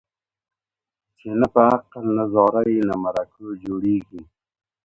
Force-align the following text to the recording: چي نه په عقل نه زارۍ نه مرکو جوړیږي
چي 1.17 1.27
نه 1.39 1.47
په 1.53 1.61
عقل 1.73 2.05
نه 2.17 2.25
زارۍ 2.33 2.75
نه 2.89 2.95
مرکو 3.03 3.45
جوړیږي 3.63 4.21